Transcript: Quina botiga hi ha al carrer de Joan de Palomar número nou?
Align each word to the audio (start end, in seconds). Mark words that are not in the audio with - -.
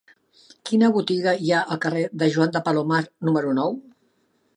Quina 0.69 0.87
botiga 0.95 1.33
hi 1.43 1.51
ha 1.55 1.59
al 1.75 1.79
carrer 1.83 2.01
de 2.23 2.31
Joan 2.37 2.55
de 2.57 2.63
Palomar 2.69 3.03
número 3.29 3.53
nou? 3.59 3.77